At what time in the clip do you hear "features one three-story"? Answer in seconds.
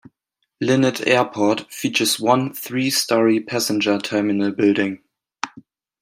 1.71-3.39